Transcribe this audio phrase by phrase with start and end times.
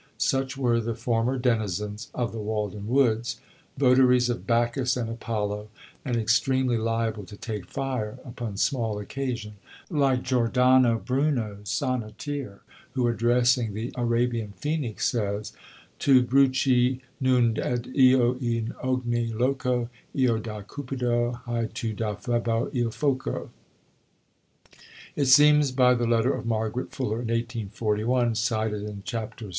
[0.17, 3.39] Such were the former denizens of the Walden woods
[3.77, 5.67] votaries of Bacchus and Apollo,
[6.03, 9.57] and extremely liable to take fire upon small occasion,
[9.91, 12.61] like Giordano Bruno's sonneteer,
[12.93, 15.53] who, addressing the Arabian Phenix, says,
[15.99, 19.87] "Tu bruci 'n un, ed io in ogni loco,
[20.19, 23.51] Io da Cupido, hai tu da Febo il foco."
[25.15, 29.49] It seems by the letter of Margaret Fuller in 1841 (cited in chapter VI.)